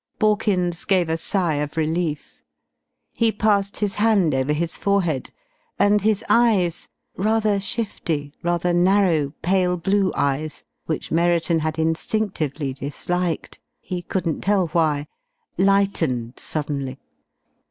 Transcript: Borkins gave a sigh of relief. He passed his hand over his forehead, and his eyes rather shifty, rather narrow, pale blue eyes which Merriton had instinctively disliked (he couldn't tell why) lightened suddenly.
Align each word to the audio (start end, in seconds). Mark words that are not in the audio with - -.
Borkins 0.17 0.83
gave 0.83 1.09
a 1.09 1.15
sigh 1.15 1.57
of 1.57 1.77
relief. 1.77 2.41
He 3.13 3.31
passed 3.31 3.77
his 3.81 3.93
hand 4.01 4.33
over 4.33 4.51
his 4.51 4.75
forehead, 4.75 5.29
and 5.77 6.01
his 6.01 6.23
eyes 6.27 6.87
rather 7.15 7.59
shifty, 7.59 8.33
rather 8.41 8.73
narrow, 8.73 9.35
pale 9.43 9.77
blue 9.77 10.11
eyes 10.15 10.63
which 10.87 11.11
Merriton 11.11 11.59
had 11.59 11.77
instinctively 11.77 12.73
disliked 12.73 13.59
(he 13.79 14.01
couldn't 14.01 14.41
tell 14.41 14.69
why) 14.69 15.05
lightened 15.59 16.33
suddenly. 16.39 16.97